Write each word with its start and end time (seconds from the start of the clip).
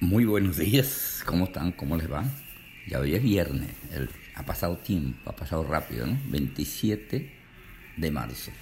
Muy 0.00 0.26
buenos 0.26 0.58
días, 0.58 1.24
¿cómo 1.26 1.46
están? 1.46 1.72
¿Cómo 1.72 1.96
les 1.96 2.10
va? 2.10 2.24
Ya 2.86 3.00
hoy 3.00 3.16
es 3.16 3.22
viernes, 3.22 3.68
ha 4.36 4.44
pasado 4.44 4.76
tiempo, 4.76 5.28
ha 5.28 5.34
pasado 5.34 5.64
rápido, 5.64 6.06
¿no? 6.06 6.16
27 6.28 7.32
de 7.96 8.10
marzo. 8.12 8.52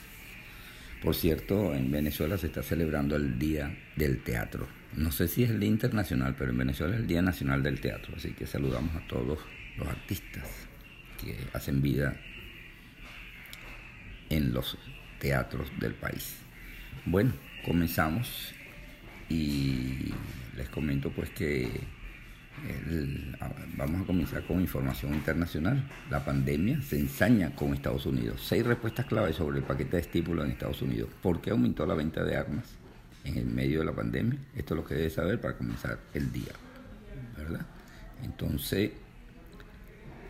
Por 1.03 1.15
cierto, 1.15 1.75
en 1.75 1.91
Venezuela 1.91 2.39
se 2.39 2.47
está 2.47 2.63
celebrando 2.63 3.17
el 3.17 3.39
Día 3.39 3.77
del 3.97 4.23
Teatro. 4.23 4.67
No 4.97 5.13
sé 5.13 5.29
si 5.29 5.43
es 5.43 5.51
el 5.51 5.61
Día 5.61 5.69
Internacional, 5.69 6.35
pero 6.39 6.53
en 6.53 6.57
Venezuela 6.57 6.95
es 6.95 7.03
el 7.03 7.07
Día 7.07 7.21
Nacional 7.21 7.63
del 7.63 7.83
Teatro. 7.83 8.15
Así 8.17 8.31
que 8.31 8.47
saludamos 8.47 8.97
a 8.97 9.07
todos 9.07 9.39
los 9.77 9.89
artistas 9.89 10.49
que 11.21 11.37
hacen 11.53 11.83
vida 11.83 12.17
en 14.31 14.55
los 14.55 14.79
teatros 15.21 15.69
del 15.79 15.93
país. 15.93 16.37
Bueno, 17.05 17.35
comenzamos 17.63 18.55
y 19.29 20.13
les 20.57 20.69
comento 20.69 21.11
pues 21.11 21.31
que 21.31 21.69
vamos 23.77 24.03
a 24.03 24.07
comenzar 24.07 24.45
con 24.45 24.61
información 24.61 25.15
internacional. 25.15 25.89
La 26.11 26.25
pandemia 26.25 26.81
se 26.83 26.99
ensaña 26.99 27.55
con 27.55 27.75
Estados 27.75 28.07
Unidos. 28.07 28.43
Seis 28.47 28.65
respuestas 28.65 29.07
claves 29.07 29.37
sobre 29.37 29.59
el 29.59 29.65
paquete 29.65 29.97
de 29.97 30.03
estímulo 30.03 30.45
en 30.45 30.53
Estados 30.53 30.83
Unidos. 30.83 31.11
¿Por 31.23 31.41
qué 31.41 31.51
aumentó 31.51 31.87
la 31.87 31.95
venta 31.95 32.25
de 32.25 32.37
armas 32.37 32.65
en 33.25 33.37
el 33.37 33.47
medio 33.47 33.81
de 33.81 33.87
la 33.87 33.93
pandemia? 33.93 34.39
Esto 34.55 34.75
es 34.75 34.81
lo 34.81 34.87
que 34.87 34.95
debe 34.95 35.11
saber 35.11 35.41
para 35.41 35.57
comenzar 35.57 35.99
el 36.15 36.33
día. 36.33 36.53
¿Verdad? 37.37 37.67
Entonces, 38.23 38.93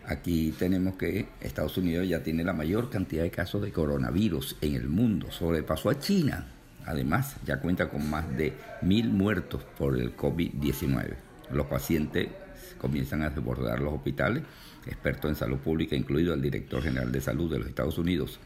aquí 0.05 0.53
tenemos 0.59 0.97
que 0.97 1.27
Estados 1.39 1.77
Unidos 1.77 2.07
ya 2.07 2.21
tiene 2.21 2.43
la 2.43 2.53
mayor 2.53 2.89
cantidad 2.89 3.23
de 3.23 3.31
casos 3.31 3.61
de 3.61 3.71
coronavirus 3.71 4.57
en 4.61 4.75
el 4.75 4.89
mundo. 4.89 5.31
Sobrepasó 5.31 5.89
a 5.89 5.99
China 5.99 6.56
Además, 6.87 7.35
ya 7.45 7.59
cuenta 7.59 7.89
con 7.89 8.09
más 8.09 8.35
de 8.37 8.53
mil 8.81 9.09
muertos 9.09 9.61
por 9.77 9.99
el 9.99 10.15
COVID-19. 10.15 11.15
Los 11.51 11.67
pacientes 11.67 12.29
comienzan 12.77 13.23
a 13.23 13.29
desbordar 13.29 13.81
los 13.81 13.93
hospitales. 13.93 14.43
Expertos 14.85 15.29
en 15.29 15.35
salud 15.35 15.57
pública, 15.57 15.97
incluido 15.97 16.33
el 16.33 16.41
director 16.41 16.81
general 16.81 17.11
de 17.11 17.19
salud 17.19 17.51
de 17.51 17.59
los 17.59 17.67
Estados 17.67 17.97
Unidos, 17.97 18.39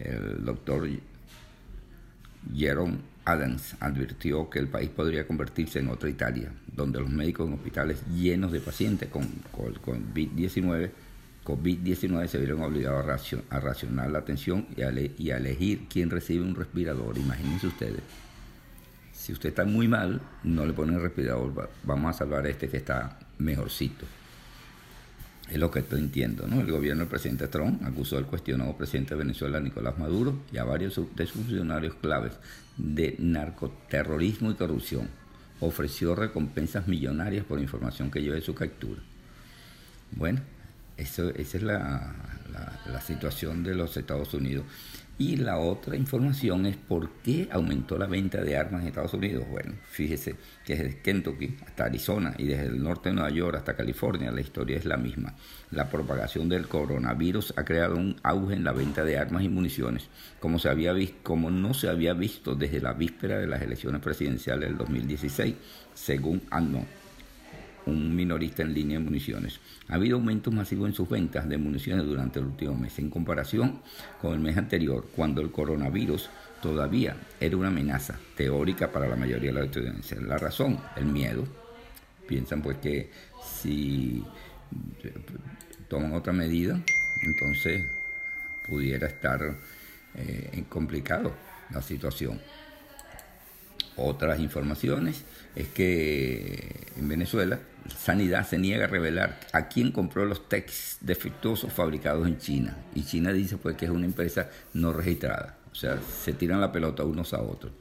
el 0.00 0.44
doctor 0.44 0.88
Jerome 2.52 2.98
Adams, 3.24 3.76
advirtió 3.78 4.50
que 4.50 4.58
el 4.58 4.66
país 4.66 4.90
podría 4.90 5.26
convertirse 5.26 5.78
en 5.78 5.88
otra 5.88 6.08
Italia, 6.08 6.50
donde 6.66 6.98
los 6.98 7.10
médicos 7.10 7.46
en 7.46 7.54
hospitales 7.54 8.02
llenos 8.12 8.50
de 8.50 8.60
pacientes 8.60 9.08
con, 9.08 9.24
COVID-19 9.52 10.90
COVID-19 11.48 12.26
se 12.26 12.36
vieron 12.36 12.62
obligados 12.62 13.06
a, 13.50 13.60
racionar 13.60 14.10
la 14.10 14.18
atención 14.18 14.66
y 14.76 14.82
a, 14.82 15.36
elegir 15.36 15.86
quién 15.88 16.10
recibe 16.10 16.44
un 16.44 16.54
respirador. 16.54 17.16
Imagínense 17.16 17.68
ustedes. 17.68 18.02
Si 19.12 19.32
usted 19.32 19.48
está 19.48 19.64
muy 19.64 19.88
mal, 19.88 20.20
no 20.44 20.66
le 20.66 20.74
ponen 20.74 21.00
respirador. 21.00 21.70
Vamos 21.84 22.14
a 22.14 22.18
salvar 22.18 22.44
a 22.44 22.50
este 22.50 22.68
que 22.68 22.76
está 22.76 23.18
mejorcito. 23.38 24.04
Es 25.50 25.56
lo 25.56 25.70
que 25.70 25.78
estoy 25.78 26.00
entiendo, 26.00 26.46
¿no? 26.46 26.60
El 26.60 26.70
gobierno 26.70 27.00
del 27.00 27.08
presidente 27.08 27.48
Trump 27.48 27.82
acusó 27.82 28.18
al 28.18 28.26
cuestionado 28.26 28.76
presidente 28.76 29.14
de 29.14 29.20
Venezuela, 29.20 29.58
Nicolás 29.58 29.98
Maduro, 29.98 30.34
y 30.52 30.58
a 30.58 30.64
varios 30.64 31.00
de 31.16 31.26
sus 31.26 31.40
funcionarios 31.40 31.94
claves 31.94 32.34
de 32.76 33.16
narcoterrorismo 33.18 34.50
y 34.50 34.54
corrupción. 34.54 35.08
Ofreció 35.60 36.14
recompensas 36.14 36.86
millonarias 36.86 37.46
por 37.46 37.58
información 37.58 38.10
que 38.10 38.20
lleve 38.20 38.42
su 38.42 38.54
captura. 38.54 39.00
Bueno, 40.12 40.40
eso, 40.98 41.30
esa 41.30 41.56
es 41.56 41.62
la, 41.62 42.14
situación 43.06 43.62
de 43.62 43.74
los 43.74 43.96
Estados 43.96 44.34
Unidos. 44.34 44.64
Y 45.16 45.36
la 45.36 45.58
otra 45.58 45.96
información 45.96 46.66
es 46.66 46.76
por 46.76 47.10
qué 47.24 47.48
aumentó 47.50 47.98
la 47.98 48.06
venta 48.06 48.40
de 48.40 48.56
armas 48.56 48.82
en 48.82 48.88
Estados 48.88 49.14
Unidos. 49.14 49.44
Bueno, 49.48 49.74
fíjese 49.90 50.36
que 50.64 50.76
desde 50.76 50.98
Kentucky 51.00 51.56
hasta 51.66 51.84
Arizona 51.84 52.34
y 52.38 52.46
desde 52.46 52.66
el 52.66 52.82
norte 52.82 53.08
de 53.08 53.16
Nueva 53.16 53.30
York 53.30 53.56
hasta 53.56 53.74
California 53.74 54.30
la 54.30 54.40
historia 54.40 54.76
es 54.76 54.84
la 54.84 54.96
misma. 54.96 55.34
La 55.70 55.88
propagación 55.88 56.48
del 56.48 56.68
coronavirus 56.68 57.54
ha 57.56 57.64
creado 57.64 57.96
un 57.96 58.16
auge 58.22 58.54
en 58.54 58.64
la 58.64 58.72
venta 58.72 59.04
de 59.04 59.18
armas 59.18 59.42
y 59.42 59.48
municiones, 59.48 60.08
como, 60.38 60.58
se 60.58 60.68
había 60.68 60.92
visto, 60.92 61.16
como 61.22 61.50
no 61.50 61.74
se 61.74 61.88
había 61.88 62.12
visto 62.12 62.54
desde 62.54 62.80
la 62.80 62.92
víspera 62.92 63.38
de 63.38 63.46
las 63.48 63.62
elecciones 63.62 64.00
presidenciales 64.00 64.68
del 64.68 64.78
2016, 64.78 65.54
según 65.94 66.42
ANO 66.50 66.86
un 67.88 68.14
minorista 68.14 68.62
en 68.62 68.74
línea 68.74 68.98
de 68.98 69.04
municiones. 69.04 69.60
Ha 69.88 69.94
habido 69.94 70.16
aumentos 70.16 70.52
masivos 70.52 70.88
en 70.88 70.94
sus 70.94 71.08
ventas 71.08 71.48
de 71.48 71.58
municiones 71.58 72.04
durante 72.06 72.38
el 72.38 72.46
último 72.46 72.76
mes, 72.76 72.98
en 72.98 73.10
comparación 73.10 73.80
con 74.20 74.34
el 74.34 74.40
mes 74.40 74.56
anterior, 74.56 75.06
cuando 75.14 75.40
el 75.40 75.50
coronavirus 75.50 76.28
todavía 76.62 77.16
era 77.40 77.56
una 77.56 77.68
amenaza 77.68 78.18
teórica 78.36 78.90
para 78.90 79.08
la 79.08 79.16
mayoría 79.16 79.52
de 79.52 79.54
la 79.54 79.66
audiencia. 79.66 80.20
La 80.20 80.38
razón, 80.38 80.78
el 80.96 81.06
miedo. 81.06 81.44
Piensan 82.26 82.60
pues 82.60 82.76
que 82.78 83.10
si 83.42 84.22
toman 85.88 86.12
otra 86.12 86.32
medida, 86.32 86.78
entonces 87.22 87.86
pudiera 88.68 89.06
estar 89.06 89.56
eh, 90.14 90.64
complicado 90.68 91.32
la 91.70 91.80
situación. 91.82 92.40
Otras 93.98 94.40
informaciones 94.40 95.24
es 95.56 95.68
que 95.68 96.86
en 96.96 97.08
Venezuela 97.08 97.58
Sanidad 97.96 98.46
se 98.46 98.58
niega 98.58 98.84
a 98.84 98.88
revelar 98.88 99.40
a 99.52 99.68
quién 99.68 99.92
compró 99.92 100.24
los 100.24 100.48
techs 100.48 100.98
defectuosos 101.00 101.72
fabricados 101.72 102.26
en 102.26 102.38
China. 102.38 102.76
Y 102.94 103.04
China 103.04 103.32
dice 103.32 103.56
pues 103.56 103.76
que 103.76 103.86
es 103.86 103.90
una 103.90 104.06
empresa 104.06 104.50
no 104.74 104.92
registrada. 104.92 105.56
O 105.72 105.74
sea, 105.74 105.98
se 106.00 106.32
tiran 106.32 106.60
la 106.60 106.72
pelota 106.72 107.04
unos 107.04 107.34
a 107.34 107.42
otros. 107.42 107.72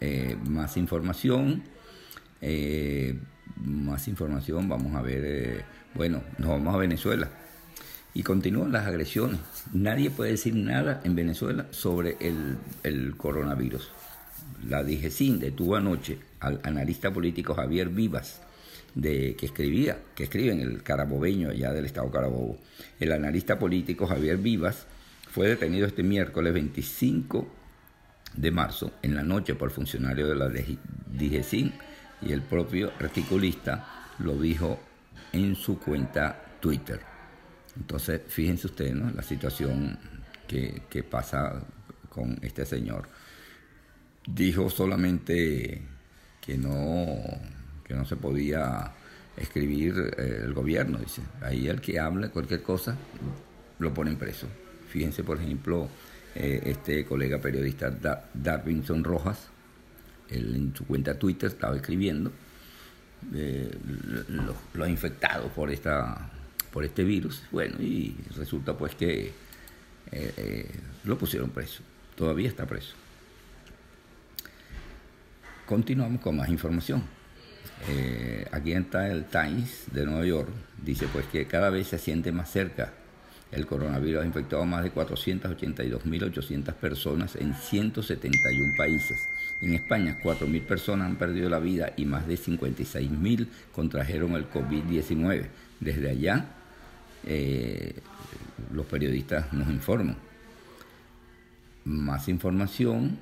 Eh, 0.00 0.36
más 0.48 0.76
información. 0.76 1.62
Eh, 2.40 3.18
más 3.56 4.08
información. 4.08 4.68
Vamos 4.68 4.94
a 4.94 5.02
ver. 5.02 5.22
Eh, 5.24 5.64
bueno, 5.94 6.22
nos 6.38 6.48
vamos 6.50 6.74
a 6.74 6.78
Venezuela. 6.78 7.28
Y 8.14 8.22
continúan 8.22 8.72
las 8.72 8.86
agresiones. 8.86 9.40
Nadie 9.72 10.10
puede 10.10 10.32
decir 10.32 10.54
nada 10.54 11.02
en 11.04 11.14
Venezuela 11.14 11.66
sobre 11.70 12.16
el, 12.20 12.56
el 12.82 13.16
coronavirus. 13.16 13.90
La 14.68 14.82
DGCIN 14.82 15.38
detuvo 15.38 15.76
anoche 15.76 16.18
al 16.40 16.60
analista 16.64 17.12
político 17.12 17.54
Javier 17.54 17.88
Vivas 17.88 18.40
de, 18.94 19.36
que 19.36 19.46
escribía, 19.46 19.98
que 20.14 20.24
escribe 20.24 20.52
en 20.52 20.60
el 20.60 20.82
Carabobeño, 20.82 21.50
allá 21.50 21.72
del 21.72 21.84
estado 21.84 22.10
Carabobo. 22.10 22.58
El 22.98 23.12
analista 23.12 23.58
político 23.58 24.06
Javier 24.06 24.38
Vivas 24.38 24.86
fue 25.30 25.48
detenido 25.48 25.86
este 25.86 26.02
miércoles 26.02 26.52
25 26.54 27.46
de 28.34 28.50
marzo 28.50 28.92
en 29.02 29.14
la 29.14 29.22
noche 29.22 29.54
por 29.54 29.70
funcionario 29.70 30.26
de 30.26 30.34
la 30.34 30.48
DGCIN 30.48 31.72
y 32.22 32.32
el 32.32 32.42
propio 32.42 32.90
articulista 32.98 34.14
lo 34.18 34.34
dijo 34.38 34.80
en 35.32 35.54
su 35.54 35.78
cuenta 35.78 36.56
Twitter. 36.60 37.00
Entonces, 37.76 38.22
fíjense 38.26 38.68
ustedes. 38.68 38.96
La 39.14 39.22
situación 39.22 39.98
que 40.48 41.02
pasa 41.08 41.62
con 42.16 42.38
este 42.40 42.64
señor. 42.64 43.06
Dijo 44.26 44.68
solamente 44.70 45.82
que 46.40 46.56
no 46.56 47.16
que 47.86 47.94
no 47.94 48.04
se 48.04 48.16
podía 48.16 48.92
escribir 49.36 50.14
eh, 50.18 50.40
el 50.44 50.54
gobierno, 50.54 50.98
dice. 50.98 51.22
Ahí 51.40 51.68
el 51.68 51.80
que 51.80 51.98
habla 52.00 52.30
cualquier 52.30 52.62
cosa 52.62 52.96
lo 53.78 53.94
ponen 53.94 54.16
preso. 54.16 54.46
Fíjense, 54.88 55.22
por 55.22 55.40
ejemplo, 55.40 55.88
eh, 56.34 56.62
este 56.64 57.04
colega 57.04 57.40
periodista 57.40 57.96
Darwinson 58.34 59.04
Rojas, 59.04 59.48
él 60.30 60.54
en 60.56 60.74
su 60.74 60.84
cuenta 60.86 61.18
Twitter 61.18 61.50
estaba 61.50 61.76
escribiendo 61.76 62.32
eh, 63.34 63.70
los, 64.74 64.88
infectados 64.88 65.52
por, 65.52 65.70
esta, 65.70 66.28
por 66.72 66.84
este 66.84 67.04
virus. 67.04 67.42
Bueno, 67.52 67.76
y 67.80 68.16
resulta 68.36 68.76
pues 68.76 68.94
que 68.94 69.32
lo 71.04 71.18
pusieron 71.18 71.50
preso. 71.50 71.82
Todavía 72.16 72.48
está 72.48 72.66
preso. 72.66 72.94
Continuamos 75.66 76.20
con 76.20 76.36
más 76.36 76.48
información. 76.48 77.02
Eh, 77.88 78.46
aquí 78.52 78.72
está 78.72 79.10
el 79.10 79.24
Times 79.24 79.86
de 79.92 80.06
Nueva 80.06 80.24
York, 80.24 80.48
dice 80.80 81.08
pues 81.12 81.26
que 81.26 81.46
cada 81.46 81.70
vez 81.70 81.88
se 81.88 81.98
siente 81.98 82.30
más 82.30 82.50
cerca. 82.52 82.92
El 83.50 83.66
coronavirus 83.66 84.22
ha 84.22 84.26
infectado 84.26 84.62
a 84.62 84.64
más 84.66 84.84
de 84.84 84.92
482.800 84.92 86.72
personas 86.74 87.34
en 87.34 87.54
171 87.54 88.74
países. 88.76 89.18
En 89.60 89.74
España, 89.74 90.16
4.000 90.22 90.62
personas 90.66 91.08
han 91.08 91.16
perdido 91.16 91.50
la 91.50 91.58
vida 91.58 91.92
y 91.96 92.04
más 92.04 92.28
de 92.28 92.36
56.000 92.36 93.48
contrajeron 93.72 94.32
el 94.32 94.48
COVID-19. 94.48 95.46
Desde 95.80 96.10
allá, 96.10 96.46
eh, 97.24 97.94
los 98.72 98.86
periodistas 98.86 99.52
nos 99.52 99.68
informan. 99.68 100.16
Más 101.84 102.28
información 102.28 103.18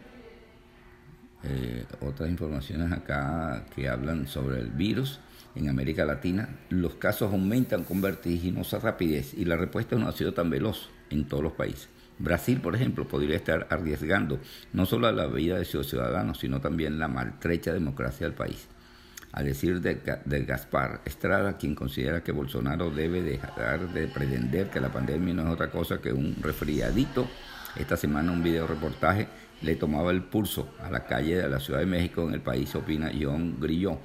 eh, 1.47 1.85
otras 2.01 2.31
informaciones 2.31 2.91
acá 2.91 3.67
que 3.75 3.89
hablan 3.89 4.27
sobre 4.27 4.61
el 4.61 4.71
virus 4.71 5.21
en 5.55 5.69
América 5.69 6.05
Latina, 6.05 6.49
los 6.71 6.95
casos 6.95 7.33
aumentan 7.33 7.85
con 7.85 8.01
vertiginosa 8.01 8.79
rapidez 8.79 9.35
y 9.35 9.45
la 9.45 9.57
respuesta 9.57 9.97
no 9.97 10.09
ha 10.09 10.13
sido 10.13 10.33
tan 10.33 10.51
veloz 10.51 10.89
en 11.11 11.27
todos 11.27 11.43
los 11.43 11.53
países. 11.53 11.89
Brasil, 12.19 12.61
por 12.61 12.75
ejemplo, 12.75 13.07
podría 13.07 13.37
estar 13.37 13.67
arriesgando 13.71 14.41
no 14.73 14.87
solo 14.87 15.11
la 15.13 15.27
vida 15.27 15.59
de 15.59 15.65
sus 15.65 15.89
ciudadanos, 15.89 16.39
sino 16.39 16.61
también 16.61 16.99
la 16.99 17.09
maltrecha 17.09 17.73
democracia 17.73 18.27
del 18.27 18.37
país. 18.37 18.69
a 19.37 19.43
decir 19.43 19.81
de, 19.81 20.01
de, 20.25 20.45
Gaspar 20.45 21.01
Estrada, 21.05 21.59
quien 21.59 21.75
considera 21.75 22.23
que 22.23 22.31
Bolsonaro 22.31 22.91
debe 22.91 23.21
dejar 23.21 23.93
de 23.93 24.07
pretender 24.07 24.71
que 24.71 24.79
la 24.79 24.93
pandemia 24.93 25.35
no 25.35 25.43
es 25.43 25.49
otra 25.49 25.73
cosa 25.73 26.01
que 26.01 26.13
un 26.13 26.37
resfriadito. 26.41 27.27
Esta 27.75 27.97
semana 27.97 28.31
un 28.31 28.45
video 28.45 28.69
reportaje 28.69 29.27
le 29.63 29.77
tomaba 29.77 30.11
el 30.11 30.23
pulso 30.23 30.75
a 30.81 30.91
la 30.91 31.05
calle 31.05 31.37
de 31.37 31.49
la 31.49 31.61
Ciudad 31.61 31.81
de 31.81 31.87
México 31.87 32.27
en 32.29 32.35
el 32.35 32.41
país, 32.41 32.75
opina 32.75 33.11
John 33.19 33.57
Grillo. 33.61 33.99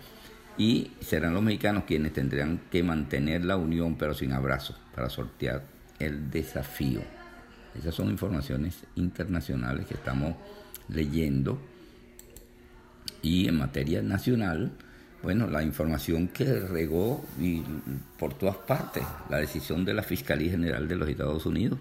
Y 0.58 0.92
serán 1.00 1.34
los 1.34 1.44
mexicanos 1.44 1.86
quienes 1.86 2.14
tendrán 2.14 2.62
que 2.70 2.84
mantener 2.84 3.46
la 3.46 3.56
unión 3.56 3.96
pero 3.98 4.14
sin 4.14 4.34
abrazos 4.34 4.78
para 4.94 5.10
sortear 5.10 5.64
el 6.00 6.30
desafío. 6.30 7.02
Esas 7.78 7.96
son 7.96 8.10
informaciones 8.10 8.84
internacionales 8.96 9.86
que 9.86 9.94
estamos 9.94 10.36
leyendo. 10.90 11.60
Y 13.22 13.48
en 13.48 13.58
materia 13.58 14.02
nacional, 14.02 14.72
bueno, 15.22 15.48
la 15.48 15.64
información 15.64 16.28
que 16.30 16.46
regó 16.46 17.24
por 18.18 18.34
todas 18.34 18.58
partes, 18.58 19.04
la 19.30 19.38
decisión 19.38 19.86
de 19.86 19.94
la 19.94 20.04
Fiscalía 20.04 20.52
General 20.52 20.88
de 20.88 20.96
los 20.96 21.10
Estados 21.10 21.46
Unidos. 21.46 21.80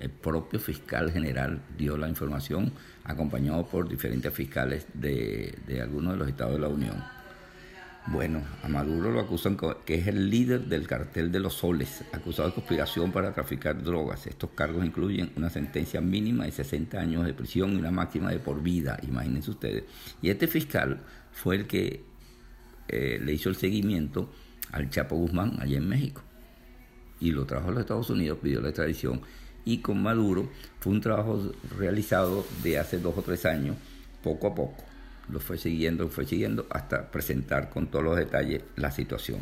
El 0.00 0.10
propio 0.10 0.60
fiscal 0.60 1.10
general 1.10 1.60
dio 1.76 1.96
la 1.96 2.08
información, 2.08 2.72
acompañado 3.04 3.66
por 3.66 3.88
diferentes 3.88 4.32
fiscales 4.32 4.86
de, 4.94 5.58
de 5.66 5.80
algunos 5.82 6.12
de 6.12 6.18
los 6.18 6.28
estados 6.28 6.54
de 6.54 6.60
la 6.60 6.68
Unión. 6.68 7.18
Bueno, 8.10 8.42
a 8.62 8.68
Maduro 8.68 9.10
lo 9.10 9.20
acusan 9.20 9.58
que 9.84 9.96
es 9.96 10.06
el 10.06 10.30
líder 10.30 10.64
del 10.64 10.86
cartel 10.86 11.30
de 11.30 11.40
los 11.40 11.52
soles, 11.52 12.04
acusado 12.12 12.48
de 12.48 12.54
conspiración 12.54 13.12
para 13.12 13.34
traficar 13.34 13.82
drogas. 13.82 14.26
Estos 14.26 14.50
cargos 14.54 14.82
incluyen 14.82 15.30
una 15.36 15.50
sentencia 15.50 16.00
mínima 16.00 16.44
de 16.44 16.52
60 16.52 16.98
años 16.98 17.26
de 17.26 17.34
prisión 17.34 17.72
y 17.72 17.76
una 17.76 17.90
máxima 17.90 18.30
de 18.30 18.38
por 18.38 18.62
vida, 18.62 18.98
imagínense 19.06 19.50
ustedes. 19.50 19.84
Y 20.22 20.30
este 20.30 20.46
fiscal 20.46 21.02
fue 21.32 21.56
el 21.56 21.66
que 21.66 22.02
eh, 22.88 23.20
le 23.22 23.32
hizo 23.34 23.50
el 23.50 23.56
seguimiento 23.56 24.32
al 24.72 24.88
Chapo 24.88 25.16
Guzmán 25.16 25.58
allá 25.60 25.76
en 25.76 25.88
México. 25.88 26.22
Y 27.20 27.32
lo 27.32 27.44
trajo 27.44 27.68
a 27.68 27.72
los 27.72 27.80
Estados 27.80 28.08
Unidos, 28.08 28.38
pidió 28.42 28.62
la 28.62 28.68
extradición. 28.68 29.20
Y 29.68 29.78
con 29.78 30.02
Maduro 30.02 30.48
fue 30.80 30.92
un 30.92 31.02
trabajo 31.02 31.52
realizado 31.76 32.46
de 32.62 32.78
hace 32.78 32.98
dos 32.98 33.18
o 33.18 33.22
tres 33.22 33.44
años, 33.44 33.76
poco 34.22 34.46
a 34.46 34.54
poco 34.54 34.88
lo 35.30 35.40
fue 35.40 35.58
siguiendo, 35.58 36.08
fue 36.08 36.24
siguiendo 36.24 36.66
hasta 36.70 37.10
presentar 37.10 37.70
con 37.70 37.88
todos 37.88 38.04
los 38.04 38.16
detalles 38.16 38.62
la 38.76 38.90
situación. 38.90 39.40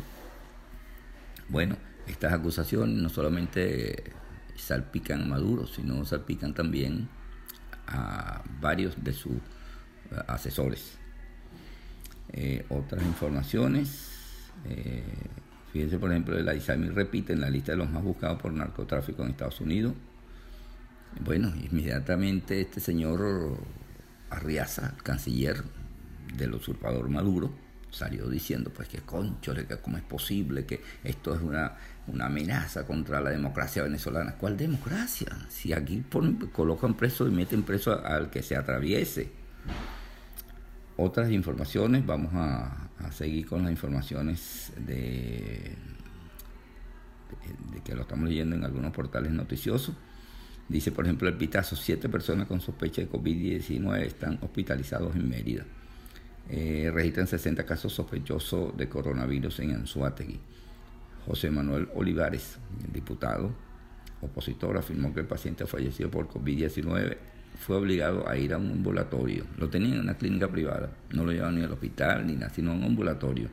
Bueno, 1.49 1.77
estas 2.07 2.33
acusaciones 2.33 2.95
no 2.97 3.09
solamente 3.09 4.03
salpican 4.55 5.23
a 5.23 5.25
Maduro, 5.25 5.65
sino 5.65 6.03
salpican 6.03 6.53
también 6.53 7.07
a 7.87 8.43
varios 8.59 9.01
de 9.01 9.13
sus 9.13 9.37
asesores. 10.27 10.97
Eh, 12.33 12.65
otras 12.67 13.01
informaciones, 13.03 14.09
eh, 14.65 15.03
fíjense 15.71 15.97
por 15.97 16.11
ejemplo, 16.11 16.37
el 16.37 16.57
ISAMI 16.57 16.89
repite 16.89 17.31
en 17.31 17.39
la 17.39 17.49
lista 17.49 17.71
de 17.71 17.77
los 17.77 17.89
más 17.89 18.03
buscados 18.03 18.41
por 18.41 18.51
narcotráfico 18.51 19.23
en 19.23 19.29
Estados 19.29 19.61
Unidos. 19.61 19.93
Bueno, 21.23 21.53
inmediatamente 21.71 22.61
este 22.61 22.79
señor 22.79 23.57
Arriaza, 24.29 24.93
el 24.95 25.03
canciller 25.03 25.63
del 26.35 26.53
usurpador 26.53 27.09
Maduro, 27.09 27.51
salió 27.89 28.27
diciendo 28.29 28.71
pues 28.73 28.87
que 28.87 28.99
concho, 28.99 29.53
que 29.53 29.65
cómo 29.77 29.97
es 29.97 30.03
posible 30.03 30.65
que 30.65 30.81
esto 31.03 31.33
es 31.33 31.41
una, 31.41 31.73
una 32.07 32.27
amenaza 32.27 32.85
contra 32.85 33.21
la 33.21 33.29
democracia 33.29 33.83
venezolana. 33.83 34.35
¿Cuál 34.35 34.57
democracia? 34.57 35.27
Si 35.49 35.73
aquí 35.73 36.03
colocan 36.51 36.95
preso 36.95 37.27
y 37.27 37.31
meten 37.31 37.63
preso 37.63 38.05
al 38.05 38.29
que 38.29 38.43
se 38.43 38.55
atraviese. 38.55 39.31
Otras 40.97 41.31
informaciones, 41.31 42.05
vamos 42.05 42.31
a, 42.33 42.83
seguir 43.11 43.45
con 43.45 43.63
las 43.63 43.71
informaciones 43.71 44.73
de, 44.85 45.75
que 47.83 47.95
lo 47.95 48.01
estamos 48.01 48.27
leyendo 48.27 48.55
en 48.55 48.65
algunos 48.65 48.91
portales 48.91 49.31
noticiosos. 49.31 49.95
Dice, 50.69 50.91
por 50.91 51.05
ejemplo, 51.05 51.29
el 51.29 51.35
Pitazo, 51.35 51.75
siete 51.75 52.09
personas 52.09 52.47
con 52.47 52.59
sospecha 52.59 53.01
de 53.01 53.09
COVID-19 53.09 54.01
están 54.01 54.37
hospitalizados 54.41 55.15
en 55.15 55.29
Mérida. 55.29 55.65
Eh, 56.49 56.91
registran 56.93 57.27
60 57.27 57.65
casos 57.65 57.93
sospechosos 57.93 58.75
de 58.75 58.89
coronavirus 58.89 59.59
en 59.59 59.71
Anzuategui. 59.71 60.39
José 61.25 61.51
Manuel 61.51 61.89
Olivares, 61.95 62.57
diputado 62.93 63.51
opositor, 64.21 64.77
afirmó 64.77 65.13
que 65.13 65.21
el 65.21 65.25
paciente 65.25 65.65
fallecido 65.65 66.09
por 66.09 66.27
COVID-19 66.29 67.17
fue 67.59 67.75
obligado 67.75 68.27
a 68.27 68.37
ir 68.37 68.53
a 68.53 68.57
un 68.57 68.71
ambulatorio. 68.71 69.45
Lo 69.57 69.69
tenía 69.69 69.95
en 69.95 70.01
una 70.01 70.17
clínica 70.17 70.47
privada, 70.47 70.89
no 71.11 71.25
lo 71.25 71.31
llevaban 71.31 71.55
ni 71.55 71.63
al 71.63 71.71
hospital 71.71 72.25
ni 72.25 72.33
nada, 72.33 72.49
sino 72.49 72.71
a 72.71 72.75
un 72.75 72.83
ambulatorio. 72.83 73.49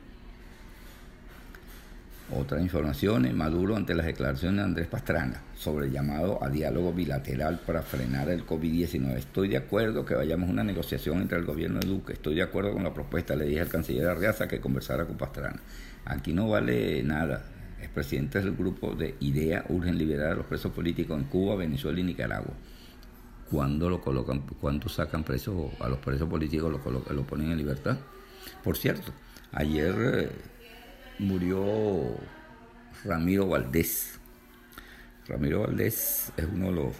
Otras 2.31 2.59
informaciones, 2.59 3.35
Maduro 3.35 3.75
ante 3.75 3.93
las 3.93 4.07
declaraciones 4.07 4.57
de 4.57 4.63
Andrés 4.63 4.87
Pastrana 4.87 5.43
sobre 5.55 5.85
el 5.85 5.91
llamado 5.91 6.43
a 6.43 6.49
diálogo 6.49 6.91
bilateral 6.91 7.59
para 7.63 7.83
frenar 7.83 8.29
el 8.29 8.47
COVID-19. 8.47 9.15
Estoy 9.15 9.47
de 9.47 9.57
acuerdo 9.57 10.05
que 10.05 10.15
vayamos 10.15 10.49
a 10.49 10.51
una 10.51 10.63
negociación 10.63 11.21
entre 11.21 11.37
el 11.37 11.45
gobierno 11.45 11.79
de 11.79 11.87
Duque, 11.87 12.13
estoy 12.13 12.33
de 12.33 12.41
acuerdo 12.41 12.73
con 12.73 12.83
la 12.83 12.95
propuesta, 12.95 13.35
le 13.35 13.45
dije 13.45 13.61
al 13.61 13.67
canciller 13.67 14.07
Arriaza 14.07 14.47
que 14.47 14.59
conversara 14.59 15.05
con 15.05 15.17
Pastrana. 15.17 15.61
Aquí 16.05 16.33
no 16.33 16.49
vale 16.49 17.03
nada. 17.03 17.45
Es 17.79 17.89
presidente 17.89 18.39
del 18.39 18.55
grupo 18.55 18.95
de 18.95 19.15
IDEA, 19.19 19.65
urgen 19.69 19.95
liberar 19.95 20.31
a 20.31 20.35
los 20.35 20.47
presos 20.47 20.71
políticos 20.71 21.19
en 21.19 21.25
Cuba, 21.25 21.55
Venezuela 21.55 21.99
y 21.99 22.03
Nicaragua. 22.03 22.55
¿Cuándo 23.51 23.87
lo 23.87 24.01
colocan, 24.01 24.41
cuándo 24.59 24.89
sacan 24.89 25.23
presos 25.23 25.73
a 25.79 25.87
los 25.87 25.99
presos 25.99 26.27
políticos, 26.27 26.71
lo, 26.71 27.13
lo 27.13 27.21
ponen 27.21 27.51
en 27.51 27.57
libertad? 27.59 27.97
Por 28.63 28.77
cierto, 28.77 29.11
ayer 29.51 29.95
eh, 29.99 30.29
murió 31.19 32.17
Ramiro 33.03 33.47
Valdés. 33.47 34.19
Ramiro 35.27 35.61
Valdés 35.61 36.31
es 36.37 36.45
uno 36.45 36.67
de 36.67 36.71
los 36.71 36.95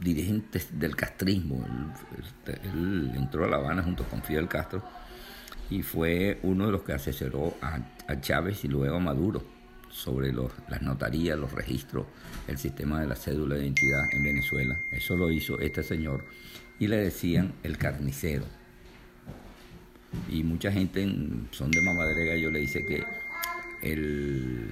dirigentes 0.00 0.78
del 0.78 0.96
castrismo. 0.96 1.64
Él, 2.46 3.12
entró 3.16 3.44
a 3.44 3.48
La 3.48 3.56
Habana 3.56 3.82
junto 3.82 4.04
con 4.04 4.22
Fidel 4.22 4.48
Castro 4.48 4.82
y 5.70 5.82
fue 5.82 6.38
uno 6.42 6.66
de 6.66 6.72
los 6.72 6.82
que 6.82 6.92
asesoró 6.92 7.54
a, 7.60 7.80
Chávez 8.20 8.64
y 8.64 8.68
luego 8.68 8.96
a 8.96 9.00
Maduro 9.00 9.44
sobre 9.90 10.32
las 10.32 10.82
notarías, 10.82 11.38
los 11.38 11.52
registros, 11.52 12.06
el 12.46 12.56
sistema 12.56 13.00
de 13.00 13.06
la 13.06 13.16
cédula 13.16 13.56
de 13.56 13.64
identidad 13.64 14.02
en 14.12 14.22
Venezuela. 14.22 14.78
Eso 14.92 15.16
lo 15.16 15.30
hizo 15.30 15.58
este 15.58 15.82
señor 15.82 16.24
y 16.78 16.86
le 16.86 16.96
decían 16.96 17.52
el 17.62 17.76
carnicero 17.76 18.44
y 20.28 20.42
mucha 20.42 20.72
gente 20.72 21.06
son 21.50 21.70
de 21.70 21.80
mamadrega 21.80 22.36
yo 22.36 22.50
le 22.50 22.60
dice 22.60 22.84
que 22.84 23.04
el, 23.82 24.70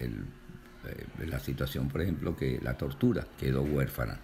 eh, 0.00 1.26
la 1.26 1.40
situación, 1.40 1.88
por 1.88 2.02
ejemplo, 2.02 2.36
que 2.36 2.60
la 2.62 2.76
tortura 2.76 3.26
quedó 3.38 3.62
huérfana. 3.62 4.20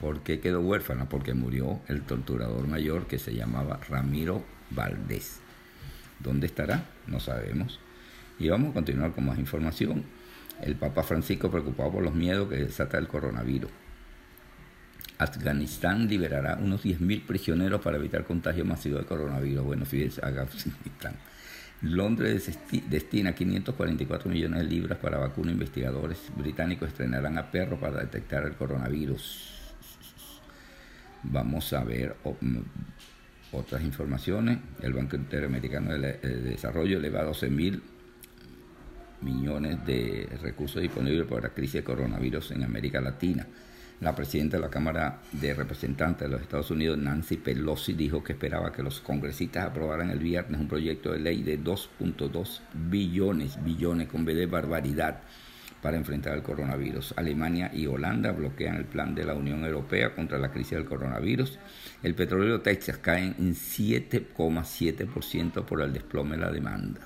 ¿Por 0.00 0.22
qué 0.22 0.40
quedó 0.40 0.60
huérfana? 0.60 1.08
Porque 1.08 1.34
murió 1.34 1.80
el 1.88 2.02
torturador 2.02 2.66
mayor 2.66 3.06
que 3.06 3.18
se 3.18 3.34
llamaba 3.34 3.78
Ramiro 3.88 4.44
Valdés. 4.70 5.40
¿Dónde 6.18 6.46
estará? 6.46 6.84
No 7.06 7.20
sabemos. 7.20 7.78
Y 8.38 8.48
vamos 8.48 8.70
a 8.70 8.74
continuar 8.74 9.12
con 9.12 9.26
más 9.26 9.38
información. 9.38 10.04
El 10.62 10.74
Papa 10.74 11.04
Francisco 11.04 11.50
preocupado 11.50 11.92
por 11.92 12.02
los 12.02 12.14
miedos 12.14 12.48
que 12.48 12.56
desata 12.56 12.98
el 12.98 13.06
coronavirus. 13.06 13.70
Afganistán 15.18 16.06
liberará 16.06 16.56
unos 16.62 16.84
10.000 16.84 17.26
prisioneros 17.26 17.80
para 17.80 17.96
evitar 17.96 18.24
contagio 18.24 18.64
masivo 18.64 18.98
de 18.98 19.04
coronavirus. 19.04 19.64
Bueno, 19.64 19.84
fíjense, 19.84 20.20
Afganistán. 20.24 21.16
Londres 21.82 22.58
destina 22.88 23.34
544 23.34 24.30
millones 24.30 24.60
de 24.60 24.64
libras 24.64 24.98
para 24.98 25.18
vacunar 25.18 25.52
investigadores. 25.52 26.18
Británicos 26.36 26.88
estrenarán 26.88 27.38
a 27.38 27.50
perros 27.50 27.78
para 27.78 28.00
detectar 28.00 28.44
el 28.44 28.54
coronavirus. 28.54 29.54
Vamos 31.24 31.72
a 31.72 31.84
ver 31.84 32.16
otras 33.52 33.82
informaciones. 33.82 34.58
El 34.82 34.92
Banco 34.92 35.16
Interamericano 35.16 35.96
de 35.98 36.14
Desarrollo 36.14 36.98
eleva 36.98 37.20
a 37.20 37.24
12 37.24 37.50
mil 37.50 37.82
millones 39.20 39.84
de 39.84 40.28
recursos 40.42 40.80
disponibles 40.80 41.26
para 41.26 41.42
la 41.42 41.48
crisis 41.50 41.74
de 41.74 41.84
coronavirus 41.84 42.52
en 42.52 42.62
América 42.62 43.00
Latina. 43.00 43.46
La 44.00 44.14
presidenta 44.14 44.56
de 44.56 44.62
la 44.62 44.70
Cámara 44.70 45.22
de 45.32 45.54
Representantes 45.54 46.28
de 46.28 46.28
los 46.28 46.40
Estados 46.40 46.70
Unidos, 46.70 46.96
Nancy 46.98 47.36
Pelosi, 47.36 47.94
dijo 47.94 48.22
que 48.22 48.34
esperaba 48.34 48.72
que 48.72 48.84
los 48.84 49.00
congresistas 49.00 49.66
aprobaran 49.66 50.10
el 50.10 50.20
viernes 50.20 50.60
un 50.60 50.68
proyecto 50.68 51.10
de 51.10 51.18
ley 51.18 51.42
de 51.42 51.58
2.2 51.58 52.60
billones, 52.74 53.58
billones 53.64 54.06
con 54.06 54.24
B 54.24 54.36
de 54.36 54.46
barbaridad, 54.46 55.22
para 55.82 55.96
enfrentar 55.96 56.34
el 56.34 56.44
coronavirus. 56.44 57.14
Alemania 57.16 57.72
y 57.74 57.86
Holanda 57.86 58.30
bloquean 58.30 58.76
el 58.76 58.84
plan 58.84 59.16
de 59.16 59.24
la 59.24 59.34
Unión 59.34 59.64
Europea 59.64 60.14
contra 60.14 60.38
la 60.38 60.52
crisis 60.52 60.72
del 60.72 60.84
coronavirus. 60.84 61.58
El 62.02 62.14
petróleo 62.14 62.58
de 62.58 62.64
Texas 62.64 62.98
cae 62.98 63.24
en 63.24 63.54
7,7% 63.54 65.64
por 65.64 65.82
el 65.82 65.92
desplome 65.92 66.36
de 66.36 66.42
la 66.42 66.52
demanda. 66.52 67.00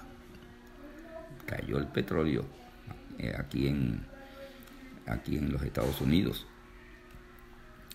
Cayó 1.47 1.79
el 1.79 1.87
petróleo 1.87 2.45
eh, 3.19 3.33
aquí 3.37 3.69
en, 3.69 4.03
aquí 5.07 5.39
en 5.39 5.53
los 5.53 5.63
Estados 5.63 6.03
Unidos. 6.03 6.47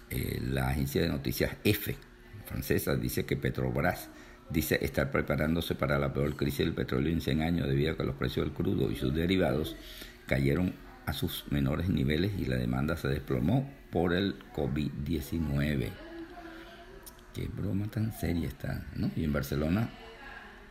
Eh, 0.09 0.39
la 0.41 0.69
agencia 0.69 1.01
de 1.01 1.09
noticias 1.09 1.51
EFE 1.63 1.97
francesa 2.45 2.95
dice 2.95 3.25
que 3.25 3.35
Petrobras 3.35 4.09
dice 4.49 4.79
estar 4.81 5.11
preparándose 5.11 5.75
para 5.75 5.99
la 5.99 6.13
peor 6.13 6.35
crisis 6.35 6.59
del 6.59 6.73
petróleo 6.73 7.11
en 7.11 7.21
100 7.21 7.41
años 7.41 7.67
debido 7.67 7.91
a 7.91 7.97
que 7.97 8.03
los 8.03 8.15
precios 8.15 8.45
del 8.45 8.55
crudo 8.55 8.89
y 8.89 8.95
sus 8.95 9.13
derivados 9.13 9.75
cayeron 10.25 10.73
a 11.05 11.13
sus 11.13 11.45
menores 11.51 11.89
niveles 11.89 12.31
y 12.37 12.45
la 12.45 12.55
demanda 12.55 12.95
se 12.97 13.07
desplomó 13.07 13.69
por 13.91 14.13
el 14.13 14.35
COVID-19. 14.53 15.89
Qué 17.33 17.47
broma 17.47 17.87
tan 17.87 18.11
seria 18.13 18.47
está, 18.47 18.85
¿no? 18.95 19.11
Y 19.15 19.23
en 19.23 19.31
Barcelona, 19.31 19.89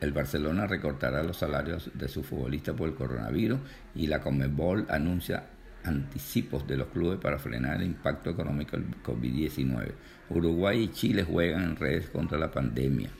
el 0.00 0.12
Barcelona 0.12 0.66
recortará 0.66 1.22
los 1.22 1.38
salarios 1.38 1.90
de 1.94 2.08
sus 2.08 2.26
futbolistas 2.26 2.74
por 2.74 2.88
el 2.88 2.94
coronavirus 2.94 3.60
y 3.94 4.08
la 4.08 4.20
Conmebol 4.20 4.86
anuncia 4.90 5.44
anticipos 5.86 6.66
de 6.66 6.76
los 6.76 6.88
clubes 6.88 7.18
para 7.18 7.38
frenar 7.38 7.76
el 7.80 7.86
impacto 7.86 8.30
económico 8.30 8.76
del 8.76 8.86
COVID-19. 9.02 9.92
Uruguay 10.30 10.82
y 10.82 10.88
Chile 10.88 11.24
juegan 11.24 11.62
en 11.62 11.76
redes 11.76 12.08
contra 12.08 12.38
la 12.38 12.50
pandemia. 12.50 13.10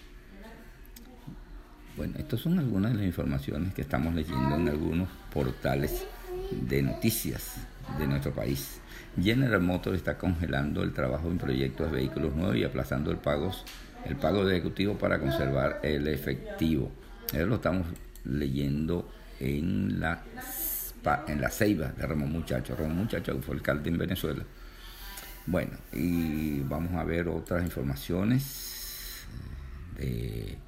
Bueno, 1.96 2.14
estas 2.18 2.40
son 2.40 2.58
algunas 2.58 2.92
de 2.92 2.98
las 2.98 3.06
informaciones 3.06 3.72
que 3.72 3.82
estamos 3.82 4.14
leyendo 4.14 4.56
en 4.56 4.68
algunos 4.68 5.08
portales 5.32 6.06
de 6.50 6.82
noticias 6.82 7.56
de 7.98 8.06
nuestro 8.06 8.32
país. 8.32 8.80
General 9.20 9.62
Motors 9.62 9.96
está 9.96 10.18
congelando 10.18 10.82
el 10.82 10.92
trabajo 10.92 11.28
en 11.28 11.38
proyectos 11.38 11.90
de 11.90 11.96
vehículos 11.96 12.34
nuevos 12.34 12.56
y 12.56 12.64
aplazando 12.64 13.10
el 13.10 13.16
pago, 13.16 13.50
el 14.04 14.16
pago 14.16 14.44
de 14.44 14.56
ejecutivo 14.56 14.98
para 14.98 15.18
conservar 15.18 15.80
el 15.82 16.06
efectivo. 16.08 16.90
Eso 17.32 17.46
lo 17.46 17.56
estamos 17.56 17.86
leyendo 18.24 19.10
en 19.40 20.00
la, 20.00 20.22
en 21.28 21.40
la 21.40 21.50
Ceiba 21.50 21.88
de 21.88 22.06
Ramón 22.06 22.32
Muchacho. 22.32 22.74
Ramón 22.76 22.96
Muchacho 22.96 23.34
que 23.36 23.42
fue 23.42 23.54
alcalde 23.56 23.90
en 23.90 23.98
Venezuela. 23.98 24.44
Bueno, 25.46 25.72
y 25.92 26.60
vamos 26.60 26.92
a 26.94 27.04
ver 27.04 27.28
otras 27.28 27.62
informaciones 27.62 29.24
de 29.96 30.58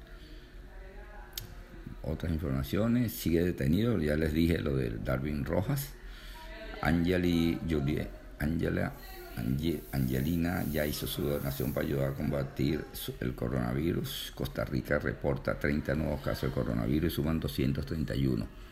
otras 2.01 2.31
informaciones. 2.31 3.11
Sigue 3.11 3.43
detenido, 3.43 3.99
ya 3.99 4.15
les 4.15 4.33
dije 4.33 4.59
lo 4.59 4.75
de 4.75 4.91
Darwin 5.03 5.43
Rojas. 5.43 5.89
Angeli 6.81 7.59
Juliet, 7.69 8.09
Angela, 8.39 8.93
Angelina 9.91 10.63
ya 10.71 10.85
hizo 10.85 11.07
su 11.07 11.23
donación 11.23 11.73
para 11.73 11.85
ayudar 11.85 12.11
a 12.11 12.13
combatir 12.13 12.85
el 13.19 13.35
coronavirus. 13.35 14.31
Costa 14.35 14.63
Rica 14.63 14.99
reporta 14.99 15.59
30 15.59 15.95
nuevos 15.95 16.21
casos 16.21 16.49
de 16.49 16.55
coronavirus 16.55 17.11
y 17.11 17.15
suman 17.15 17.39
231. 17.39 18.68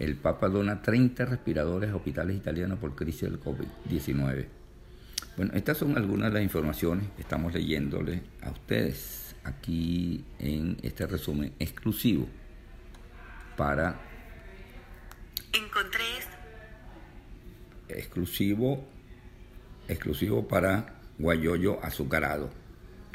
El 0.00 0.16
Papa 0.16 0.48
dona 0.48 0.80
30 0.80 1.26
respiradores 1.26 1.90
a 1.90 1.96
hospitales 1.96 2.34
italianos 2.34 2.78
por 2.78 2.94
crisis 2.94 3.22
del 3.30 3.38
COVID-19. 3.38 4.46
Bueno, 5.36 5.52
estas 5.54 5.76
son 5.76 5.96
algunas 5.98 6.30
de 6.30 6.34
las 6.34 6.42
informaciones 6.42 7.06
que 7.14 7.20
estamos 7.20 7.52
leyéndole 7.52 8.22
a 8.40 8.50
ustedes 8.50 9.36
aquí 9.44 10.24
en 10.38 10.78
este 10.82 11.06
resumen 11.06 11.52
exclusivo 11.58 12.26
para... 13.58 14.00
Encontré 15.52 16.04
Exclusivo, 17.88 18.88
exclusivo 19.86 20.48
para 20.48 20.94
Guayoyo 21.18 21.84
Azucarado. 21.84 22.48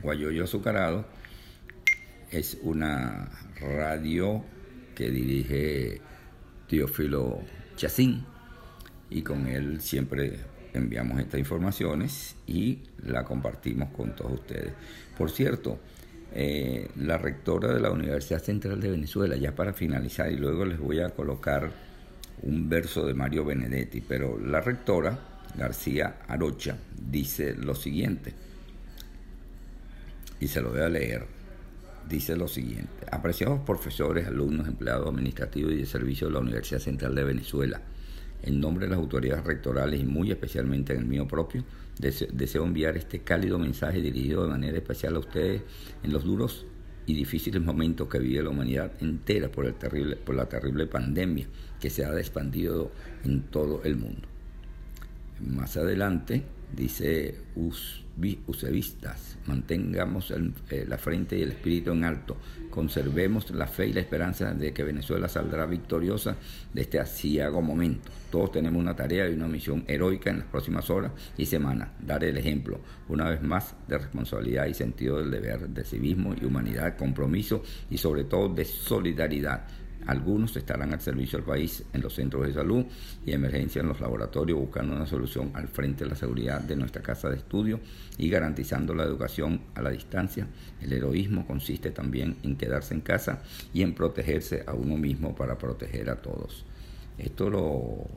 Guayoyo 0.04 0.44
Azucarado 0.44 1.08
es 2.30 2.60
una 2.62 3.32
radio 3.60 4.44
que 4.94 5.10
dirige 5.10 6.02
Teófilo 6.68 7.40
Chacín 7.76 8.26
y 9.10 9.22
con 9.22 9.48
él 9.48 9.82
siempre 9.82 10.40
enviamos 10.74 11.20
estas 11.20 11.40
informaciones 11.40 12.36
y 12.48 12.80
la 13.04 13.24
compartimos 13.24 13.90
con 13.90 14.16
todos 14.16 14.34
ustedes. 14.34 14.74
Por 15.18 15.32
cierto, 15.32 15.80
eh, 16.34 16.90
la 16.98 17.18
rectora 17.18 17.74
de 17.74 17.80
la 17.80 17.92
Universidad 17.92 18.42
Central 18.42 18.82
de 18.82 18.92
Venezuela, 18.92 19.36
ya 19.36 19.56
para 19.56 19.74
finalizar, 19.74 20.32
y 20.32 20.36
luego 20.36 20.66
les 20.66 20.80
voy 20.80 21.00
a 21.00 21.10
colocar 21.12 21.72
un 22.42 22.68
verso 22.68 23.06
de 23.06 23.14
Mario 23.14 23.46
Benedetti, 23.46 24.02
pero 24.02 24.38
la 24.38 24.60
rectora, 24.60 25.18
García 25.58 26.18
Arocha, 26.28 26.78
dice 27.10 27.56
lo 27.56 27.74
siguiente, 27.74 28.34
y 30.42 30.48
se 30.48 30.62
lo 30.62 30.72
voy 30.72 30.82
a 30.82 30.90
leer, 30.90 31.26
dice 32.10 32.36
lo 32.36 32.48
siguiente, 32.48 33.06
apreciados 33.12 33.62
profesores, 33.62 34.28
alumnos, 34.28 34.68
empleados 34.68 35.08
administrativos 35.08 35.74
y 35.74 35.78
de 35.78 35.86
servicio 35.86 36.28
de 36.28 36.34
la 36.34 36.40
Universidad 36.40 36.80
Central 36.80 37.16
de 37.16 37.24
Venezuela, 37.24 37.82
en 38.44 38.60
nombre 38.60 38.86
de 38.86 38.92
las 38.92 39.00
autoridades 39.00 39.44
rectorales 39.44 40.00
y 40.00 40.06
muy 40.06 40.32
especialmente 40.32 40.94
en 40.94 41.00
el 41.00 41.06
mío 41.06 41.28
propio, 41.28 41.64
deseo 41.98 42.66
enviar 42.66 42.98
este 42.98 43.20
cálido 43.20 43.58
mensaje 43.58 44.02
dirigido 44.02 44.44
de 44.44 44.50
manera 44.50 44.78
especial 44.78 45.16
a 45.16 45.20
ustedes 45.20 45.64
en 46.04 46.14
los 46.14 46.24
duros 46.24 46.66
y 47.08 47.14
difíciles 47.14 47.62
momentos 47.62 48.08
que 48.08 48.20
vive 48.20 48.44
la 48.44 48.50
humanidad 48.50 48.92
entera 49.00 49.50
por, 49.50 49.66
el 49.66 49.76
terrible, 49.76 50.16
por 50.16 50.36
la 50.36 50.48
terrible 50.48 50.88
pandemia 50.88 51.48
que 51.80 51.90
se 51.90 52.06
ha 52.06 52.18
expandido 52.18 52.92
en 53.24 53.44
todo 53.44 53.82
el 53.84 53.96
mundo. 53.96 54.28
Más 55.40 55.78
adelante 55.78 56.44
dice 56.74 57.36
Usevistas, 58.48 59.38
mantengamos 59.46 60.32
eh, 60.70 60.86
la 60.88 60.98
frente 60.98 61.38
y 61.38 61.42
el 61.42 61.52
espíritu 61.52 61.92
en 61.92 62.06
alto, 62.06 62.38
conservemos 62.70 63.52
la 63.52 63.68
fe 63.68 63.88
y 63.88 63.94
la 63.94 64.00
esperanza 64.00 64.54
de 64.54 64.74
que 64.74 64.84
Venezuela 64.84 65.28
saldrá 65.28 65.66
victoriosa 65.66 66.38
de 66.74 66.82
este 66.82 66.98
asiago 66.98 67.62
momento. 67.62 68.10
Todos 68.32 68.54
tenemos 68.54 68.80
una 68.80 68.96
tarea 68.96 69.30
y 69.30 69.34
una 69.34 69.50
misión 69.50 69.84
heroica 69.88 70.30
en 70.30 70.40
las 70.40 70.48
próximas 70.48 70.90
horas 70.90 71.12
y 71.38 71.46
semanas, 71.46 71.90
dar 72.00 72.24
el 72.24 72.38
ejemplo, 72.38 72.80
una 73.10 73.30
vez 73.30 73.42
más, 73.42 73.76
de 73.88 73.98
responsabilidad 73.98 74.68
y 74.68 74.74
sentido 74.74 75.18
del 75.18 75.32
deber, 75.32 75.68
de 75.68 75.84
civismo 75.84 76.34
y 76.40 76.46
humanidad, 76.46 76.96
compromiso 76.96 77.64
y 77.90 77.98
sobre 77.98 78.24
todo 78.24 78.48
de 78.48 78.64
solidaridad 78.64 79.66
algunos 80.08 80.56
estarán 80.56 80.94
al 80.94 81.02
servicio 81.02 81.40
del 81.40 81.46
país 81.46 81.84
en 81.94 82.02
los 82.02 82.14
centros 82.14 82.46
de 82.46 82.54
salud 82.54 82.86
y 83.26 83.32
emergencia 83.32 83.82
en 83.82 83.88
los 83.88 84.00
laboratorios 84.00 84.60
buscando 84.60 84.96
una 84.96 85.06
solución 85.06 85.52
al 85.54 85.68
frente 85.68 86.04
de 86.04 86.12
la 86.12 86.16
seguridad 86.16 86.62
de 86.62 86.76
nuestra 86.76 87.02
casa 87.02 87.30
de 87.30 87.38
estudio 87.38 87.80
y 88.18 88.30
garantizando 88.30 88.94
la 88.94 89.04
educación 89.04 89.62
a 89.74 89.82
la 89.82 89.90
distancia. 89.90 90.48
El 90.82 90.94
heroísmo 90.94 91.46
consiste 91.46 91.92
también 91.92 92.38
en 92.44 92.56
quedarse 92.56 92.94
en 92.94 93.02
casa 93.02 93.42
y 93.74 93.82
en 93.82 93.96
protegerse 93.96 94.64
a 94.68 94.74
uno 94.74 94.98
mismo 94.98 95.36
para 95.36 95.58
proteger 95.58 96.10
a 96.10 96.22
todos. 96.22 96.66
Esto 97.18 97.50
lo, 97.50 98.08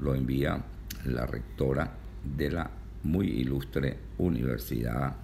lo, 0.00 0.14
envía 0.14 0.62
la 1.06 1.26
rectora 1.26 1.90
de 2.36 2.50
la 2.50 2.70
muy 3.04 3.28
ilustre 3.28 3.96
Universidad 4.18 5.16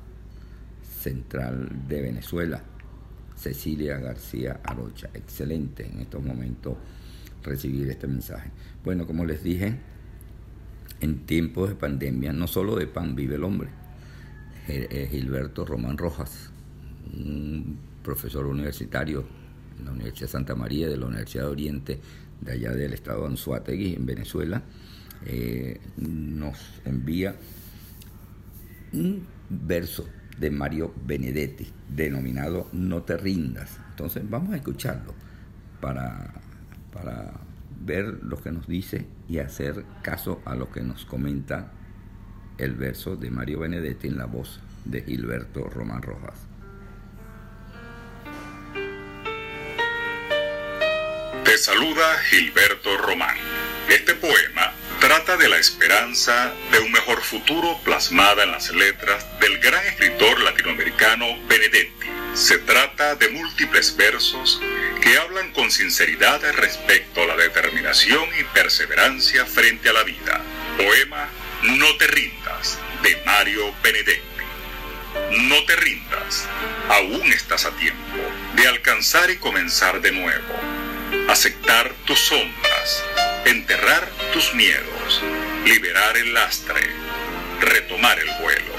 Central 0.82 1.68
de 1.86 2.02
Venezuela, 2.02 2.62
Cecilia 3.38 3.98
García 3.98 4.60
Arocha. 4.64 5.08
Excelente 5.14 5.86
en 5.86 6.00
estos 6.00 6.22
momentos 6.22 6.76
recibir 7.42 7.88
este 7.88 8.06
mensaje. 8.06 8.50
Bueno, 8.84 9.06
como 9.06 9.24
les 9.24 9.42
dije, 9.42 9.76
en 11.00 11.26
tiempos 11.26 11.68
de 11.68 11.76
pandemia 11.76 12.32
no 12.32 12.46
solo 12.46 12.76
de 12.76 12.86
pan 12.86 13.14
vive 13.14 13.36
el 13.36 13.44
hombre. 13.44 13.68
Eh, 14.70 15.08
Gilberto 15.10 15.64
Román 15.64 15.96
Rojas, 15.96 16.50
un 17.14 17.78
profesor 18.02 18.44
universitario 18.44 19.24
en 19.78 19.84
la 19.86 19.92
Universidad 19.92 20.26
de 20.26 20.32
Santa 20.32 20.54
María 20.54 20.88
de 20.88 20.98
la 20.98 21.06
Universidad 21.06 21.44
de 21.44 21.50
Oriente 21.50 22.00
de 22.40 22.52
allá 22.52 22.72
del 22.72 22.92
estado 22.92 23.22
de 23.22 23.28
Anzuategui, 23.28 23.94
en 23.94 24.04
Venezuela, 24.04 24.62
eh, 25.24 25.80
nos 25.96 26.58
envía 26.84 27.34
un 28.92 29.26
verso 29.48 30.06
de 30.38 30.50
Mario 30.50 30.94
Benedetti, 31.04 31.72
denominado 31.88 32.68
No 32.72 33.02
te 33.02 33.16
rindas. 33.16 33.78
Entonces 33.90 34.28
vamos 34.28 34.52
a 34.54 34.56
escucharlo 34.56 35.14
para, 35.80 36.32
para 36.92 37.32
ver 37.80 38.18
lo 38.22 38.40
que 38.40 38.52
nos 38.52 38.66
dice 38.66 39.06
y 39.28 39.38
hacer 39.38 39.84
caso 40.02 40.40
a 40.44 40.54
lo 40.54 40.70
que 40.70 40.82
nos 40.82 41.04
comenta 41.04 41.72
el 42.58 42.74
verso 42.74 43.16
de 43.16 43.30
Mario 43.30 43.60
Benedetti 43.60 44.08
en 44.08 44.18
la 44.18 44.26
voz 44.26 44.60
de 44.84 45.02
Gilberto 45.02 45.64
Román 45.68 46.02
Rojas. 46.02 46.46
Te 51.44 51.56
saluda 51.56 52.18
Gilberto 52.30 52.96
Román. 52.98 53.36
Este 53.88 54.14
poema 54.14 54.57
de 55.38 55.48
la 55.48 55.56
esperanza 55.56 56.52
de 56.72 56.80
un 56.80 56.90
mejor 56.90 57.22
futuro 57.22 57.78
plasmada 57.84 58.42
en 58.42 58.50
las 58.50 58.70
letras 58.70 59.24
del 59.38 59.58
gran 59.58 59.86
escritor 59.86 60.40
latinoamericano 60.40 61.26
Benedetti. 61.46 62.08
Se 62.34 62.58
trata 62.58 63.14
de 63.14 63.28
múltiples 63.28 63.96
versos 63.96 64.60
que 65.00 65.16
hablan 65.16 65.52
con 65.52 65.70
sinceridad 65.70 66.40
respecto 66.54 67.22
a 67.22 67.26
la 67.26 67.36
determinación 67.36 68.28
y 68.38 68.42
perseverancia 68.52 69.46
frente 69.46 69.88
a 69.88 69.92
la 69.92 70.02
vida. 70.02 70.40
Poema 70.76 71.28
No 71.62 71.96
te 71.96 72.08
rindas 72.08 72.78
de 73.02 73.16
Mario 73.24 73.72
Benedetti. 73.82 74.22
No 75.30 75.64
te 75.66 75.76
rindas, 75.76 76.48
aún 76.88 77.32
estás 77.32 77.64
a 77.64 77.70
tiempo 77.76 78.18
de 78.54 78.66
alcanzar 78.66 79.30
y 79.30 79.36
comenzar 79.36 80.00
de 80.00 80.10
nuevo. 80.10 80.54
Aceptar 81.28 81.92
tus 82.06 82.18
sombras, 82.18 83.04
enterrar 83.44 84.08
tus 84.32 84.52
miedos, 84.54 84.97
liberar 85.64 86.16
el 86.16 86.34
lastre, 86.34 86.80
retomar 87.60 88.18
el 88.18 88.30
vuelo. 88.40 88.74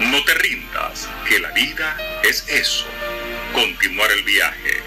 No 0.00 0.24
te 0.24 0.34
rindas, 0.34 1.08
que 1.28 1.38
la 1.38 1.50
vida 1.52 1.96
es 2.24 2.48
eso, 2.48 2.86
continuar 3.52 4.10
el 4.12 4.22
viaje, 4.22 4.82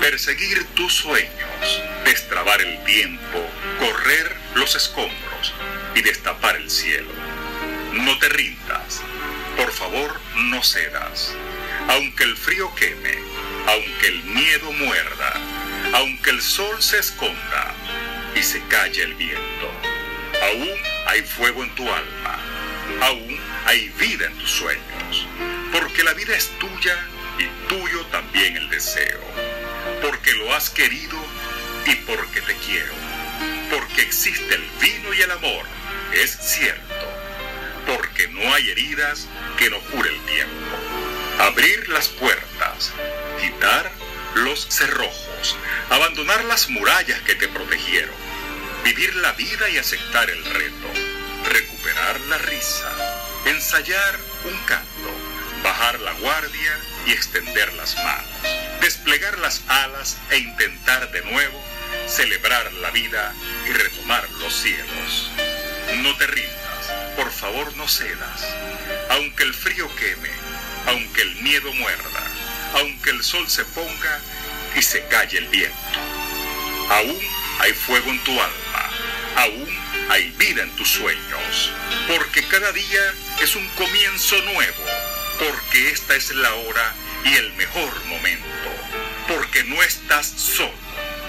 perseguir 0.00 0.64
tus 0.74 0.92
sueños, 0.94 1.82
destrabar 2.04 2.60
el 2.60 2.82
tiempo, 2.84 3.50
correr 3.78 4.36
los 4.54 4.74
escombros. 4.74 5.26
Y 5.94 6.02
destapar 6.02 6.56
el 6.56 6.70
cielo. 6.70 7.08
No 7.92 8.18
te 8.18 8.28
rindas, 8.28 9.00
por 9.56 9.72
favor 9.72 10.20
no 10.36 10.62
cedas, 10.62 11.34
aunque 11.88 12.24
el 12.24 12.36
frío 12.36 12.74
queme, 12.74 13.18
aunque 13.66 14.08
el 14.08 14.24
miedo 14.24 14.72
muerda, 14.72 15.32
aunque 15.94 16.30
el 16.30 16.42
sol 16.42 16.82
se 16.82 16.98
esconda 16.98 17.74
y 18.34 18.42
se 18.42 18.60
calle 18.68 19.04
el 19.04 19.14
viento. 19.14 19.85
Aún 20.46 20.70
hay 21.06 21.22
fuego 21.22 21.64
en 21.64 21.74
tu 21.74 21.82
alma, 21.82 22.38
aún 23.02 23.36
hay 23.64 23.88
vida 23.98 24.26
en 24.26 24.38
tus 24.38 24.50
sueños, 24.50 25.26
porque 25.72 26.04
la 26.04 26.14
vida 26.14 26.36
es 26.36 26.50
tuya 26.60 26.96
y 27.36 27.68
tuyo 27.68 28.06
también 28.12 28.56
el 28.56 28.70
deseo, 28.70 29.20
porque 30.00 30.32
lo 30.34 30.54
has 30.54 30.70
querido 30.70 31.18
y 31.86 31.96
porque 31.96 32.42
te 32.42 32.54
quiero, 32.64 32.92
porque 33.70 34.02
existe 34.02 34.54
el 34.54 34.64
vino 34.80 35.12
y 35.14 35.22
el 35.22 35.32
amor, 35.32 35.66
es 36.12 36.38
cierto, 36.40 36.94
porque 37.84 38.28
no 38.28 38.54
hay 38.54 38.70
heridas 38.70 39.26
que 39.58 39.68
no 39.68 39.80
cure 39.80 40.10
el 40.10 40.20
tiempo. 40.26 40.76
Abrir 41.40 41.88
las 41.88 42.06
puertas, 42.06 42.92
quitar 43.40 43.90
los 44.36 44.64
cerrojos, 44.68 45.56
abandonar 45.90 46.44
las 46.44 46.70
murallas 46.70 47.20
que 47.22 47.34
te 47.34 47.48
protegieron, 47.48 48.25
vivir 48.86 49.16
la 49.16 49.32
vida 49.32 49.68
y 49.68 49.78
aceptar 49.78 50.30
el 50.30 50.44
reto, 50.44 50.88
recuperar 51.50 52.20
la 52.20 52.38
risa, 52.38 52.88
ensayar 53.44 54.16
un 54.44 54.56
canto, 54.64 55.10
bajar 55.64 55.98
la 55.98 56.12
guardia 56.12 56.78
y 57.04 57.10
extender 57.10 57.72
las 57.72 57.96
manos, 57.96 58.80
desplegar 58.80 59.38
las 59.38 59.64
alas 59.66 60.18
e 60.30 60.38
intentar 60.38 61.10
de 61.10 61.20
nuevo 61.22 61.60
celebrar 62.06 62.72
la 62.74 62.92
vida 62.92 63.34
y 63.68 63.72
retomar 63.72 64.30
los 64.38 64.54
cielos. 64.54 65.32
No 65.96 66.16
te 66.16 66.28
rindas, 66.28 66.92
por 67.16 67.32
favor 67.32 67.76
no 67.76 67.88
cedas, 67.88 68.46
aunque 69.10 69.42
el 69.42 69.54
frío 69.54 69.92
queme, 69.96 70.30
aunque 70.86 71.22
el 71.22 71.34
miedo 71.42 71.72
muerda, 71.72 72.22
aunque 72.74 73.10
el 73.10 73.24
sol 73.24 73.50
se 73.50 73.64
ponga 73.64 74.20
y 74.76 74.82
se 74.82 75.04
calle 75.08 75.38
el 75.38 75.48
viento. 75.48 75.76
Aún 76.88 77.18
hay 77.58 77.72
fuego 77.72 78.10
en 78.10 78.22
tu 78.22 78.30
alma, 78.30 78.65
aún 79.36 79.68
hay 80.10 80.30
vida 80.38 80.62
en 80.62 80.70
tus 80.76 80.88
sueños, 80.88 81.72
porque 82.08 82.42
cada 82.44 82.72
día 82.72 83.14
es 83.42 83.54
un 83.54 83.66
comienzo 83.70 84.36
nuevo, 84.42 84.82
porque 85.38 85.90
esta 85.90 86.16
es 86.16 86.34
la 86.34 86.54
hora 86.54 86.94
y 87.24 87.34
el 87.34 87.52
mejor 87.54 87.92
momento, 88.06 88.46
porque 89.28 89.64
no 89.64 89.82
estás 89.82 90.26
solo, 90.26 90.72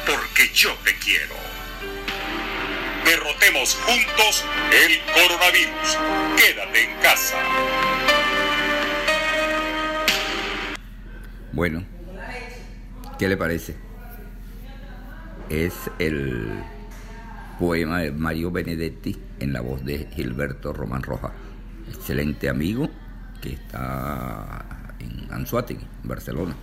porque 0.06 0.50
yo 0.54 0.74
te 0.84 0.96
quiero. 0.98 1.36
Derrotemos 3.06 3.76
juntos 3.86 4.44
el 4.72 5.00
coronavirus. 5.14 5.98
Quédate 6.36 6.84
en 6.84 7.00
casa. 7.00 7.38
Bueno, 11.54 11.86
¿qué 13.18 13.30
le 13.30 13.38
parece? 13.38 13.76
Es 15.50 15.74
el 16.00 16.64
poema 17.58 18.00
de 18.00 18.12
Mario 18.12 18.52
Benedetti 18.52 19.18
en 19.40 19.54
la 19.54 19.62
voz 19.62 19.84
de 19.84 20.08
Gilberto 20.14 20.74
Román 20.74 21.04
Roja, 21.04 21.34
excelente 21.90 22.50
amigo 22.50 22.90
que 23.42 23.54
está 23.54 24.96
en 25.00 25.34
Anzuategui, 25.34 25.86
Barcelona. 26.04 26.56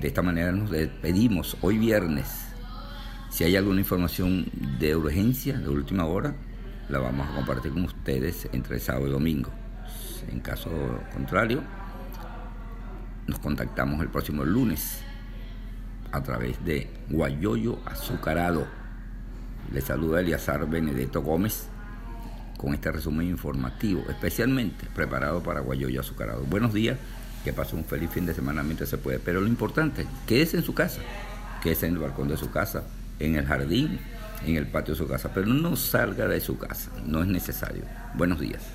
De 0.00 0.08
esta 0.08 0.22
manera 0.22 0.52
nos 0.52 0.70
despedimos 0.70 1.56
hoy 1.60 1.78
viernes. 1.78 2.48
Si 3.30 3.44
hay 3.44 3.56
alguna 3.56 3.80
información 3.80 4.46
de 4.78 4.96
urgencia, 4.96 5.58
de 5.58 5.68
última 5.68 6.04
hora, 6.06 6.34
la 6.88 6.98
vamos 6.98 7.28
a 7.28 7.34
compartir 7.34 7.72
con 7.72 7.84
ustedes 7.84 8.48
entre 8.52 8.78
sábado 8.78 9.08
y 9.08 9.10
domingo. 9.10 9.50
En 10.30 10.40
caso 10.40 10.70
contrario, 11.12 11.62
nos 13.26 13.38
contactamos 13.38 14.00
el 14.00 14.08
próximo 14.08 14.44
lunes 14.44 15.02
a 16.12 16.22
través 16.22 16.64
de 16.64 16.88
Guayoyo 17.10 17.78
Azucarado. 17.84 18.83
Le 19.72 19.80
saluda 19.80 20.20
Eliazar 20.20 20.68
Benedetto 20.68 21.22
Gómez 21.22 21.68
con 22.56 22.74
este 22.74 22.92
resumen 22.92 23.28
informativo, 23.28 24.04
especialmente 24.08 24.86
preparado 24.94 25.42
para 25.42 25.60
Guayoyo 25.60 26.00
Azucarado. 26.00 26.44
Buenos 26.44 26.72
días, 26.72 26.98
que 27.42 27.52
pase 27.52 27.76
un 27.76 27.84
feliz 27.84 28.10
fin 28.10 28.26
de 28.26 28.34
semana 28.34 28.62
mientras 28.62 28.88
se 28.88 28.98
puede. 28.98 29.18
Pero 29.18 29.40
lo 29.40 29.46
importante, 29.46 30.06
quédese 30.26 30.58
en 30.58 30.62
su 30.62 30.74
casa, 30.74 31.00
quédese 31.62 31.86
en 31.86 31.94
el 31.94 32.00
balcón 32.00 32.28
de 32.28 32.36
su 32.36 32.50
casa, 32.50 32.84
en 33.18 33.36
el 33.36 33.44
jardín, 33.44 33.98
en 34.46 34.56
el 34.56 34.66
patio 34.66 34.94
de 34.94 34.98
su 34.98 35.08
casa, 35.08 35.30
pero 35.34 35.46
no 35.46 35.76
salga 35.76 36.28
de 36.28 36.40
su 36.40 36.58
casa, 36.58 36.90
no 37.04 37.22
es 37.22 37.28
necesario. 37.28 37.82
Buenos 38.14 38.40
días. 38.40 38.74